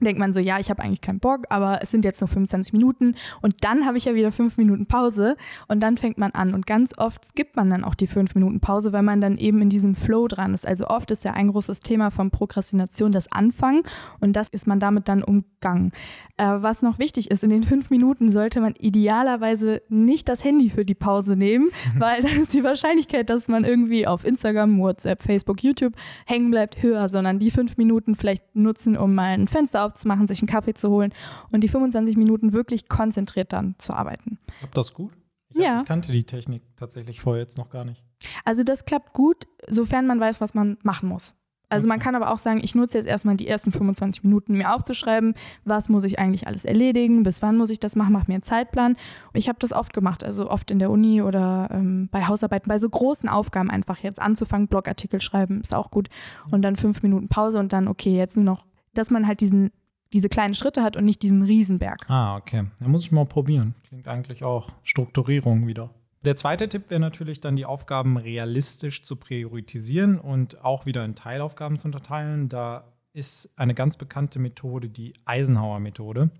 [0.01, 2.73] denkt man so, ja, ich habe eigentlich keinen Bock, aber es sind jetzt nur 25
[2.73, 6.53] Minuten und dann habe ich ja wieder fünf Minuten Pause und dann fängt man an
[6.53, 9.61] und ganz oft skippt man dann auch die fünf Minuten Pause, weil man dann eben
[9.61, 10.67] in diesem Flow dran ist.
[10.67, 13.83] Also oft ist ja ein großes Thema von Prokrastination das Anfangen
[14.19, 15.91] und das ist man damit dann umgangen.
[16.37, 20.69] Äh, was noch wichtig ist, in den fünf Minuten sollte man idealerweise nicht das Handy
[20.69, 25.23] für die Pause nehmen, weil dann ist die Wahrscheinlichkeit, dass man irgendwie auf Instagram, WhatsApp,
[25.23, 25.93] Facebook, YouTube
[26.25, 30.39] hängen bleibt, höher, sondern die fünf Minuten vielleicht nutzen, um mal ein Fenster aufzumachen, sich
[30.41, 31.13] einen Kaffee zu holen
[31.51, 34.39] und die 25 Minuten wirklich konzentriert dann zu arbeiten.
[34.59, 35.13] Klappt das gut?
[35.53, 35.77] Ich, Ja.
[35.79, 38.03] ich kannte die Technik tatsächlich vorher jetzt noch gar nicht.
[38.43, 41.35] Also das klappt gut, sofern man weiß, was man machen muss.
[41.67, 44.73] Also man kann aber auch sagen, ich nutze jetzt erstmal die ersten 25 Minuten, mir
[44.75, 48.35] aufzuschreiben, was muss ich eigentlich alles erledigen, bis wann muss ich das machen, mach mir
[48.35, 48.95] einen Zeitplan.
[49.33, 52.77] Ich habe das oft gemacht, also oft in der Uni oder ähm, bei Hausarbeiten, bei
[52.77, 56.09] so großen Aufgaben einfach jetzt anzufangen, Blogartikel schreiben, ist auch gut.
[56.51, 58.63] Und dann fünf Minuten Pause und dann, okay, jetzt nur noch,
[58.97, 59.71] dass man halt diesen,
[60.13, 62.09] diese kleinen Schritte hat und nicht diesen Riesenberg.
[62.09, 62.65] Ah, okay.
[62.79, 63.75] Da muss ich mal probieren.
[63.87, 65.89] Klingt eigentlich auch Strukturierung wieder.
[66.25, 71.13] Der zweite Tipp wäre natürlich dann, die Aufgaben realistisch zu priorisieren und auch wieder in
[71.13, 72.49] Teilaufgaben zu unterteilen.
[72.49, 76.31] Da ist eine ganz bekannte Methode die Eisenhower-Methode.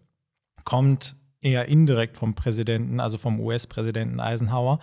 [0.63, 4.79] Kommt eher indirekt vom Präsidenten, also vom US-Präsidenten Eisenhower.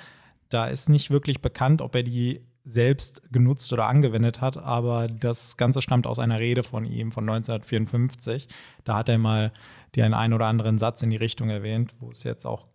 [0.48, 5.56] Da ist nicht wirklich bekannt, ob er die selbst genutzt oder angewendet hat, aber das
[5.56, 8.48] Ganze stammt aus einer Rede von ihm von 1954.
[8.84, 9.52] Da hat er mal
[9.96, 12.68] den einen oder anderen Satz in die Richtung erwähnt, wo es jetzt auch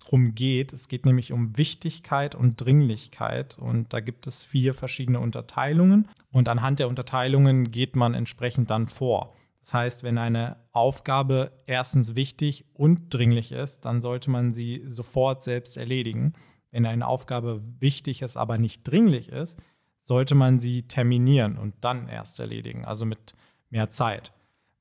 [0.00, 0.72] drum geht.
[0.72, 6.48] Es geht nämlich um Wichtigkeit und Dringlichkeit und da gibt es vier verschiedene Unterteilungen und
[6.48, 9.34] anhand der Unterteilungen geht man entsprechend dann vor.
[9.60, 15.42] Das heißt, wenn eine Aufgabe erstens wichtig und dringlich ist, dann sollte man sie sofort
[15.42, 16.32] selbst erledigen.
[16.70, 19.58] Wenn eine Aufgabe wichtig ist, aber nicht dringlich ist,
[20.02, 23.34] sollte man sie terminieren und dann erst erledigen, also mit
[23.70, 24.32] mehr Zeit.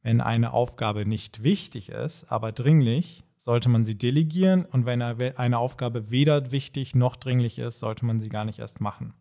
[0.02, 5.58] Wenn eine Aufgabe nicht wichtig ist, aber dringlich, sollte man sie delegieren und wenn eine
[5.58, 9.14] Aufgabe weder wichtig noch dringlich ist, sollte man sie gar nicht erst machen.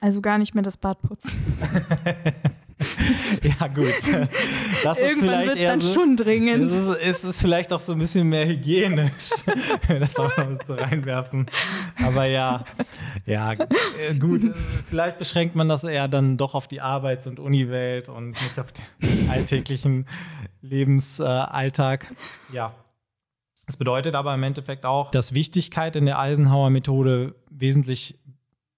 [0.00, 1.32] Also gar nicht mehr das Bad putzen.
[3.42, 3.86] ja, gut.
[4.82, 6.64] Das ist Irgendwann vielleicht wird es dann so, schon dringend.
[6.64, 9.30] Es ist, es vielleicht auch so ein bisschen mehr hygienisch,
[9.88, 11.46] das auch noch so reinwerfen.
[12.02, 12.64] Aber ja,
[13.26, 14.44] ja, äh, gut.
[14.44, 14.52] äh,
[14.88, 18.72] Vielleicht beschränkt man das eher dann doch auf die Arbeits- und Uniwelt und nicht auf
[18.72, 20.06] den alltäglichen
[20.62, 22.12] Lebensalltag.
[22.52, 22.74] ja.
[23.66, 28.18] Das bedeutet aber im Endeffekt auch, dass Wichtigkeit in der Eisenhower-Methode wesentlich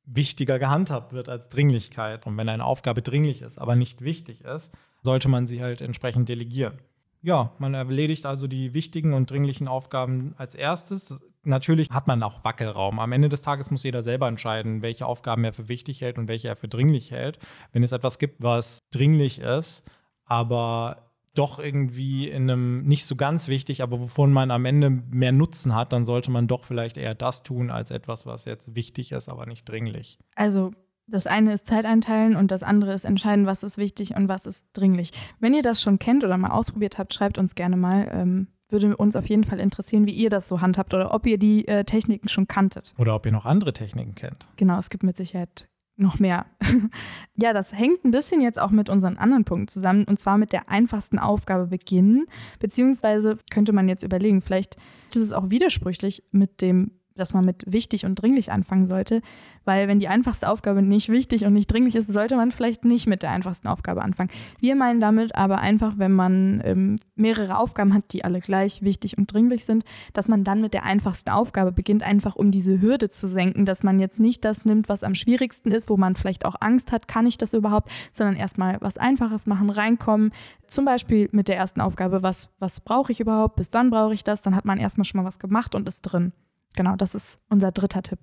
[0.06, 2.26] wichtiger gehandhabt wird als Dringlichkeit.
[2.26, 6.28] Und wenn eine Aufgabe dringlich ist, aber nicht wichtig ist, sollte man sie halt entsprechend
[6.28, 6.78] delegieren.
[7.22, 11.20] Ja, man erledigt also die wichtigen und dringlichen Aufgaben als erstes.
[11.42, 13.00] Natürlich hat man auch Wackelraum.
[13.00, 16.28] Am Ende des Tages muss jeder selber entscheiden, welche Aufgaben er für wichtig hält und
[16.28, 17.38] welche er für dringlich hält.
[17.72, 19.88] Wenn es etwas gibt, was dringlich ist,
[20.24, 21.05] aber
[21.38, 25.74] doch irgendwie in einem nicht so ganz wichtig, aber wovon man am Ende mehr Nutzen
[25.74, 29.28] hat, dann sollte man doch vielleicht eher das tun als etwas, was jetzt wichtig ist,
[29.28, 30.18] aber nicht dringlich.
[30.34, 30.72] Also
[31.06, 34.46] das eine ist Zeit einteilen und das andere ist entscheiden, was ist wichtig und was
[34.46, 35.12] ist dringlich.
[35.38, 38.08] Wenn ihr das schon kennt oder mal ausprobiert habt, schreibt uns gerne mal.
[38.12, 41.38] Ähm, würde uns auf jeden Fall interessieren, wie ihr das so handhabt oder ob ihr
[41.38, 42.94] die äh, Techniken schon kanntet.
[42.98, 44.48] Oder ob ihr noch andere Techniken kennt.
[44.56, 46.46] Genau, es gibt mit Sicherheit noch mehr.
[47.36, 50.52] ja, das hängt ein bisschen jetzt auch mit unseren anderen Punkten zusammen und zwar mit
[50.52, 52.26] der einfachsten Aufgabe beginnen.
[52.58, 54.76] Beziehungsweise könnte man jetzt überlegen, vielleicht
[55.10, 59.22] ist es auch widersprüchlich mit dem, dass man mit wichtig und dringlich anfangen sollte,
[59.64, 63.06] weil wenn die einfachste Aufgabe nicht wichtig und nicht dringlich ist, sollte man vielleicht nicht
[63.06, 64.30] mit der einfachsten Aufgabe anfangen.
[64.60, 69.18] Wir meinen damit aber einfach, wenn man ähm, mehrere Aufgaben hat, die alle gleich wichtig
[69.18, 73.08] und dringlich sind, dass man dann mit der einfachsten Aufgabe beginnt, einfach um diese Hürde
[73.08, 76.44] zu senken, dass man jetzt nicht das nimmt, was am schwierigsten ist, wo man vielleicht
[76.44, 80.30] auch Angst hat, kann ich das überhaupt, sondern erstmal was Einfaches machen, reinkommen.
[80.66, 84.24] Zum Beispiel mit der ersten Aufgabe, was, was brauche ich überhaupt, bis wann brauche ich
[84.24, 86.32] das, dann hat man erstmal schon mal was gemacht und ist drin.
[86.76, 88.20] Genau, das ist unser dritter Tipp.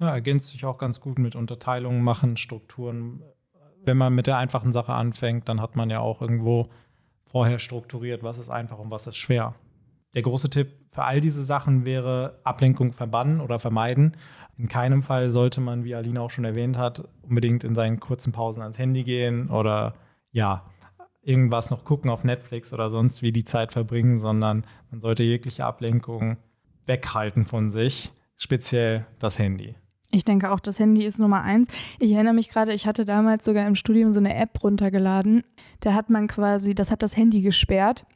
[0.00, 3.22] Ja, ergänzt sich auch ganz gut mit Unterteilungen machen, Strukturen.
[3.84, 6.68] Wenn man mit der einfachen Sache anfängt, dann hat man ja auch irgendwo
[7.24, 9.54] vorher strukturiert, was ist einfach und was ist schwer.
[10.14, 14.16] Der große Tipp für all diese Sachen wäre Ablenkung verbannen oder vermeiden.
[14.56, 18.32] In keinem Fall sollte man, wie Alina auch schon erwähnt hat, unbedingt in seinen kurzen
[18.32, 19.94] Pausen ans Handy gehen oder
[20.32, 20.64] ja,
[21.22, 25.64] irgendwas noch gucken auf Netflix oder sonst wie die Zeit verbringen, sondern man sollte jegliche
[25.66, 26.38] Ablenkung
[26.88, 29.76] weghalten von sich, speziell das Handy.
[30.10, 31.68] Ich denke auch, das Handy ist Nummer eins.
[31.98, 35.44] Ich erinnere mich gerade, ich hatte damals sogar im Studium so eine App runtergeladen.
[35.80, 38.06] Da hat man quasi, das hat das Handy gesperrt.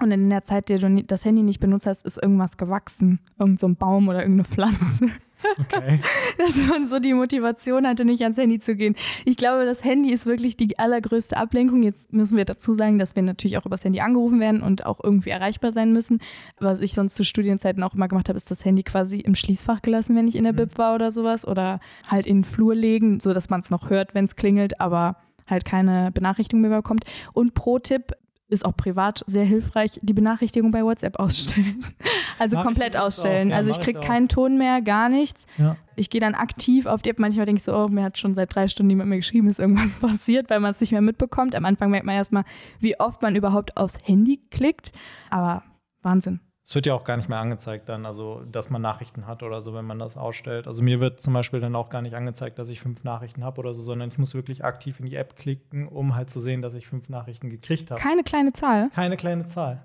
[0.00, 3.20] Und in der Zeit, der du das Handy nicht benutzt hast, ist irgendwas gewachsen.
[3.38, 5.08] Irgend so ein Baum oder irgendeine Pflanze.
[5.60, 6.00] Okay.
[6.38, 8.94] dass man so die Motivation hatte, nicht ans Handy zu gehen.
[9.24, 11.82] Ich glaube, das Handy ist wirklich die allergrößte Ablenkung.
[11.82, 15.00] Jetzt müssen wir dazu sagen, dass wir natürlich auch übers Handy angerufen werden und auch
[15.02, 16.20] irgendwie erreichbar sein müssen.
[16.58, 19.82] Was ich sonst zu Studienzeiten auch immer gemacht habe, ist das Handy quasi im Schließfach
[19.82, 21.46] gelassen, wenn ich in der Bib war oder sowas.
[21.46, 25.16] Oder halt in den Flur legen, sodass man es noch hört, wenn es klingelt, aber
[25.48, 27.04] halt keine Benachrichtigung mehr bekommt.
[27.32, 28.12] Und Pro-Tipp,
[28.48, 31.84] ist auch privat sehr hilfreich, die Benachrichtigung bei WhatsApp ausstellen.
[32.40, 33.48] Also Mach komplett ausstellen.
[33.48, 33.50] auch.
[33.50, 35.48] Ja, also ich kriege keinen Ton mehr, gar nichts.
[35.56, 35.76] Ja.
[35.96, 37.18] Ich gehe dann aktiv auf die App.
[37.18, 39.58] Manchmal denke ich so, oh, mir hat schon seit drei Stunden niemand mehr geschrieben, ist
[39.58, 41.56] irgendwas passiert, weil man es nicht mehr mitbekommt.
[41.56, 42.44] Am Anfang merkt man erstmal,
[42.78, 44.92] wie oft man überhaupt aufs Handy klickt.
[45.30, 45.64] Aber
[46.02, 46.38] Wahnsinn.
[46.68, 49.62] Es wird ja auch gar nicht mehr angezeigt dann, also dass man Nachrichten hat oder
[49.62, 50.66] so, wenn man das ausstellt.
[50.66, 53.58] Also mir wird zum Beispiel dann auch gar nicht angezeigt, dass ich fünf Nachrichten habe
[53.60, 56.60] oder so, sondern ich muss wirklich aktiv in die App klicken, um halt zu sehen,
[56.60, 57.98] dass ich fünf Nachrichten gekriegt habe.
[57.98, 58.90] Keine kleine Zahl.
[58.90, 59.82] Keine kleine Zahl.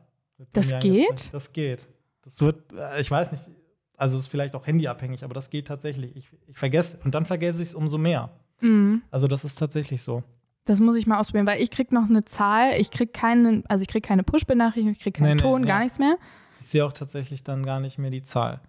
[0.52, 1.34] Das geht?
[1.34, 1.88] Das geht.
[2.22, 3.50] Das wird, äh, ich weiß nicht,
[3.96, 6.14] also ist vielleicht auch handyabhängig, aber das geht tatsächlich.
[6.18, 8.30] Ich, ich vergesse, und dann vergesse ich es umso mehr.
[8.60, 9.04] Mhm.
[9.10, 10.22] Also das ist tatsächlich so.
[10.66, 12.74] Das muss ich mal ausprobieren, weil ich kriege noch eine Zahl.
[12.78, 15.68] Ich kriege keine, also ich kriege keine Push-Benachrichtigung, ich kriege keinen Nee, nee, Ton, ja.
[15.68, 16.18] gar nichts mehr.
[16.64, 18.62] Ich sehe auch tatsächlich dann gar nicht mehr die Zahl.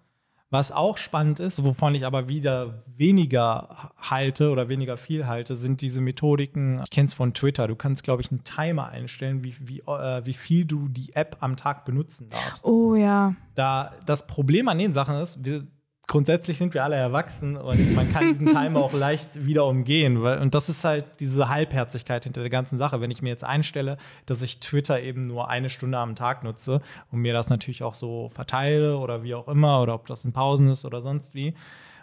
[0.51, 5.81] Was auch spannend ist, wovon ich aber wieder weniger halte oder weniger viel halte, sind
[5.81, 6.81] diese Methodiken.
[6.83, 7.69] Ich kenne es von Twitter.
[7.69, 11.37] Du kannst, glaube ich, einen Timer einstellen, wie, wie, äh, wie viel du die App
[11.39, 12.65] am Tag benutzen darfst.
[12.65, 13.37] Oh ja.
[13.55, 15.63] Da das Problem an den Sachen ist, wir,
[16.07, 20.23] grundsätzlich sind wir alle erwachsen und man kann diesen Timer auch leicht wieder umgehen.
[20.23, 23.01] Weil, und das ist halt diese Halbherzigkeit hinter der ganzen Sache.
[23.01, 26.81] Wenn ich mir jetzt einstelle, dass ich Twitter eben nur eine Stunde am Tag nutze
[27.11, 30.33] und mir das natürlich auch so verteile oder wie auch immer, oder ob das in
[30.33, 31.55] Pausen ist oder sonst wie,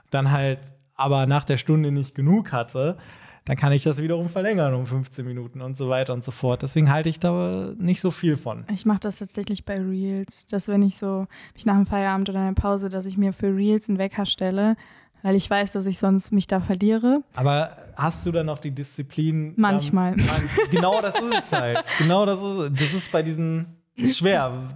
[0.10, 0.60] dann halt
[0.96, 2.98] aber nach der Stunde nicht genug hatte,
[3.46, 6.62] dann kann ich das wiederum verlängern um 15 Minuten und so weiter und so fort.
[6.62, 8.66] Deswegen halte ich da nicht so viel von.
[8.72, 11.26] Ich mache das tatsächlich bei Reels, dass wenn ich so
[11.56, 14.76] mich nach dem Feierabend oder einer Pause, dass ich mir für Reels einen Wecker stelle,
[15.24, 17.24] weil ich weiß, dass ich sonst mich da verliere.
[17.36, 19.54] Aber hast du dann noch die Disziplin?
[19.58, 20.14] Manchmal.
[20.20, 20.28] Ähm,
[20.72, 21.84] genau das ist es halt.
[21.98, 22.74] Genau das ist es.
[22.80, 24.68] Das ist bei diesen ist schwer.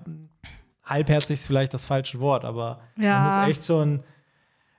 [0.84, 3.20] Halbherzig ist vielleicht das falsche Wort, aber Ja.
[3.20, 4.04] man ist echt schon.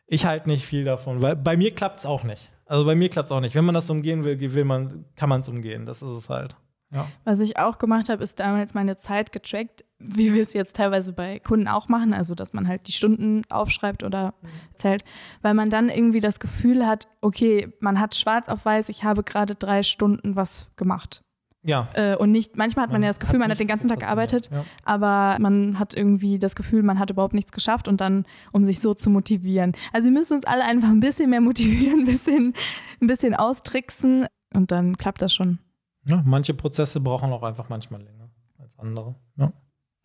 [0.07, 2.51] Ich halte nicht viel davon, weil bei mir klappt es auch nicht.
[2.67, 3.55] Also bei mir klappt es auch nicht.
[3.55, 5.87] Wenn man das umgehen will, will man, kann man es umgehen.
[5.87, 6.57] Das ist es halt.
[6.93, 7.09] Ja.
[7.25, 11.13] Was ich auch gemacht habe, ist damals meine Zeit getrackt, wie wir es jetzt teilweise
[11.13, 14.35] bei Kunden auch machen, also dass man halt die Stunden aufschreibt oder
[14.75, 15.03] zählt,
[15.43, 19.25] weil man dann irgendwie das Gefühl hat, okay, man hat schwarz auf weiß, ich habe
[19.25, 21.23] gerade drei Stunden was gemacht.
[21.67, 21.89] Ja.
[21.95, 24.49] Äh, und nicht, manchmal hat man, ja das Gefühl, man hat den ganzen Tag gearbeitet,
[24.53, 24.65] Ja.
[24.85, 28.79] aber man hat irgendwie das Gefühl, man hat überhaupt nichts geschafft und dann, um sich
[28.81, 29.73] so zu motivieren.
[29.93, 32.55] Also wir müssen uns alle einfach ein bisschen mehr motivieren, ein bisschen,
[33.01, 35.59] ein bisschen austricksen und dann klappt das schon.
[36.05, 39.17] Ja, manche Prozesse brauchen auch einfach manchmal länger als andere.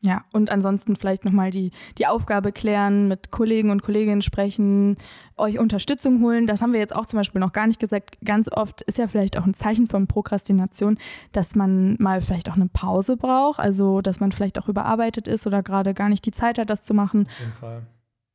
[0.04, 0.26] Ja.
[0.34, 4.98] Und ansonsten vielleicht nochmal die, die Aufgabe klären, mit Kollegen und Kolleginnen sprechen,
[5.38, 6.48] euch Unterstützung holen.
[6.48, 8.18] Das haben wir jetzt auch zum Beispiel noch gar nicht gesagt.
[8.26, 10.98] Ganz oft ist ja vielleicht auch ein Zeichen von Prokrastination,
[11.34, 15.46] dass man mal vielleicht auch eine Pause braucht, also dass man vielleicht auch überarbeitet ist
[15.46, 17.28] oder gerade gar nicht die Zeit hat, das zu machen.
[17.28, 17.82] Auf jeden Fall.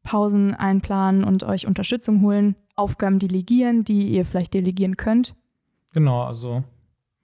[0.04, 5.34] Pausen einplanen und euch Unterstützung holen, Aufgaben delegieren, die ihr vielleicht delegieren könnt.
[5.92, 6.62] Genau, also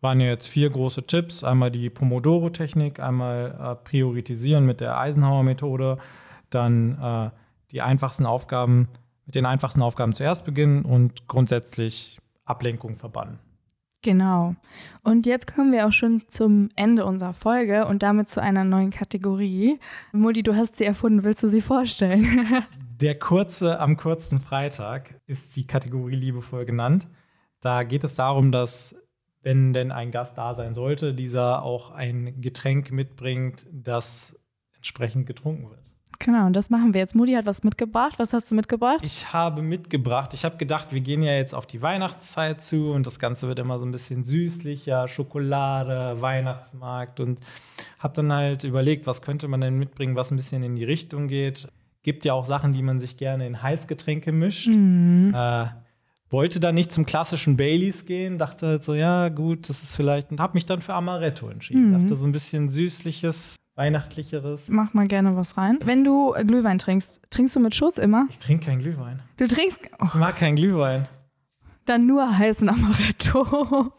[0.03, 1.45] waren ja jetzt vier große Tipps.
[1.45, 5.99] Einmal die Pomodoro-Technik, einmal äh, priorisieren mit der Eisenhower-Methode,
[6.51, 7.31] dann äh,
[7.71, 8.88] die einfachsten Aufgaben,
[9.25, 13.38] mit den einfachsten Aufgaben zuerst beginnen und grundsätzlich Ablenkung verbannen.
[14.03, 14.57] Genau.
[15.05, 18.91] Und jetzt kommen wir auch schon zum Ende unserer Folge und damit zu einer neuen
[18.91, 19.79] Kategorie.
[20.11, 22.27] Modi, du hast sie erfunden, willst du sie vorstellen?
[23.01, 27.07] Der kurze am kurzen Freitag ist die Kategorie liebevoll genannt.
[27.61, 28.97] Da geht es darum, dass,
[29.43, 34.37] wenn denn ein Gast da sein sollte, dieser auch ein Getränk mitbringt, das
[34.77, 35.81] entsprechend getrunken wird.
[36.19, 37.15] genau, und das machen wir jetzt.
[37.15, 38.19] Modi hat was mitgebracht.
[38.19, 39.01] Was hast du mitgebracht?
[39.03, 43.07] Ich habe mitgebracht, ich habe gedacht, wir gehen ja jetzt auf die Weihnachtszeit zu und
[43.07, 47.41] das Ganze wird immer so ein bisschen süßlicher, Schokolade, Weihnachtsmarkt und
[47.99, 51.29] habe dann halt überlegt, was könnte man denn mitbringen, was ein bisschen in die Richtung
[51.29, 51.69] geht.
[52.05, 54.67] Gibt ja auch Sachen, die man sich gerne in Heißgetränke mischt.
[54.67, 55.33] Mhm.
[55.35, 55.67] Äh,
[56.33, 60.31] wollte dann nicht zum klassischen Baileys gehen, dachte halt so, ja gut, das ist vielleicht,
[60.31, 61.90] und habe mich dann für Amaretto entschieden.
[61.90, 62.01] Mhm.
[62.01, 64.68] Dachte so ein bisschen süßliches, weihnachtlicheres.
[64.71, 65.79] Mach mal gerne was rein.
[65.85, 68.27] Wenn du äh, Glühwein trinkst, trinkst du mit Schuss immer?
[68.31, 69.21] Ich trinke keinen Glühwein.
[69.37, 71.07] Du trinkst oh, Ich mag keinen Glühwein.
[71.85, 73.92] dann nur heißen Amaretto.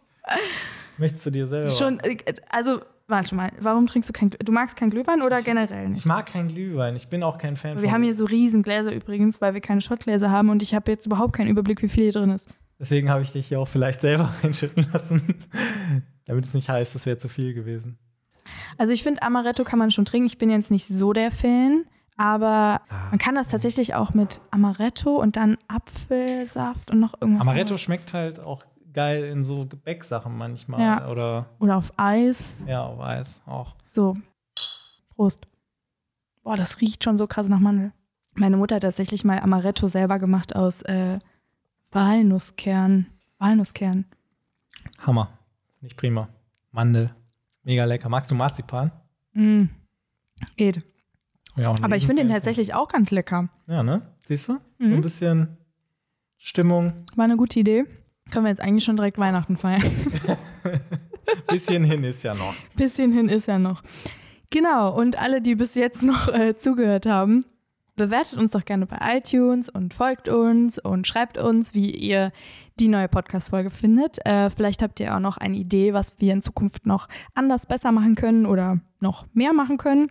[0.97, 1.69] Möchtest du dir selber?
[1.69, 2.17] Schon, äh,
[2.49, 4.45] also, warte mal, warum trinkst du kein Glühwein?
[4.45, 6.05] Du magst kein Glühwein oder generell Ich nicht?
[6.05, 6.95] mag keinen Glühwein.
[6.95, 7.91] Ich bin auch kein Fan Wir von.
[7.91, 11.05] haben hier so riesen Gläser übrigens, weil wir keine Schottgläser haben und ich habe jetzt
[11.05, 12.47] überhaupt keinen Überblick, wie viel hier drin ist.
[12.79, 15.35] Deswegen habe ich dich hier auch vielleicht selber einschütten lassen.
[16.25, 17.97] Damit es nicht heißt, das wäre zu viel gewesen.
[18.77, 20.25] Also ich finde, Amaretto kann man schon trinken.
[20.27, 21.85] Ich bin jetzt nicht so der Fan,
[22.17, 23.09] Aber Ah.
[23.11, 27.41] man kann das tatsächlich auch mit Amaretto und dann Apfelsaft und noch irgendwas.
[27.47, 27.81] Amaretto anderes.
[27.81, 28.63] schmeckt halt auch
[28.93, 30.79] geil in so Gebäcksachen manchmal.
[30.81, 31.07] Ja.
[31.09, 32.61] Oder Oder auf Eis.
[32.67, 33.75] ja, auf Eis auch.
[33.87, 34.15] So.
[35.15, 35.47] Prost.
[36.43, 37.91] Boah, das riecht schon so krass nach Mandel.
[38.35, 41.19] Meine Mutter hat tatsächlich mal Amaretto selber gemacht aus äh,
[41.91, 43.05] Walnusskern.
[43.37, 44.05] Walnusskern.
[44.99, 45.29] Hammer.
[45.81, 46.27] Nicht prima.
[46.71, 47.13] Mandel.
[47.63, 48.09] Mega lecker.
[48.09, 48.91] Magst du Marzipan?
[49.33, 49.65] Mm.
[50.57, 50.81] Geht.
[51.55, 53.49] Ja, Aber ich finde den tatsächlich auch ganz lecker.
[53.67, 54.01] Ja, ne?
[54.25, 54.53] Siehst du?
[54.79, 54.93] So Mhm.
[54.95, 55.57] ein bisschen
[56.37, 56.93] Stimmung.
[57.15, 57.85] War eine gute Idee.
[58.31, 59.83] Können wir jetzt eigentlich schon direkt Weihnachten feiern.
[61.47, 62.53] Bisschen hin ist ja noch.
[62.75, 63.83] Bisschen hin ist er noch.
[64.49, 67.43] Genau, und alle, die bis jetzt noch äh, zugehört haben,
[67.95, 72.31] bewertet uns doch gerne bei iTunes und folgt uns und schreibt uns, wie ihr
[72.79, 74.23] die neue Podcast-Folge findet.
[74.25, 77.91] Äh, vielleicht habt ihr auch noch eine Idee, was wir in Zukunft noch anders, besser
[77.91, 80.09] machen können oder noch mehr machen können.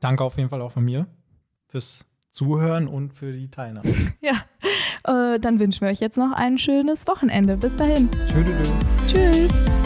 [0.00, 1.06] Danke auf jeden Fall auch von mir
[1.68, 3.94] fürs Zuhören und für die Teilnahme.
[4.20, 4.34] Ja,
[5.04, 7.56] äh, dann wünschen wir euch jetzt noch ein schönes Wochenende.
[7.56, 8.08] Bis dahin.
[8.28, 8.72] Tschüss.
[9.06, 9.81] Tschüss.